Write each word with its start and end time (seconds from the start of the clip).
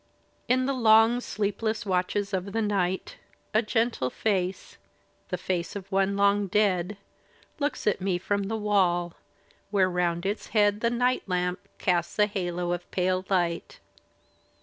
In 0.47 0.65
the 0.65 0.73
long, 0.73 1.19
sleepless 1.21 1.85
watches 1.85 2.33
of 2.33 2.53
the 2.53 2.61
night, 2.63 3.17
A 3.53 3.61
gentle 3.61 4.09
face— 4.09 4.79
the 5.29 5.37
face 5.37 5.75
of 5.75 5.91
one 5.91 6.17
long 6.17 6.47
dead— 6.47 6.97
Looks 7.59 7.85
at 7.85 8.01
me 8.01 8.17
from 8.17 8.45
the 8.47 8.57
wall, 8.57 9.13
where 9.69 9.87
round 9.91 10.25
its 10.25 10.47
head 10.57 10.81
The 10.81 10.89
night 10.89 11.21
lamp 11.27 11.59
casts 11.77 12.17
a 12.17 12.25
halo 12.25 12.71
of 12.73 12.89
pale 12.89 13.23
light. 13.29 13.79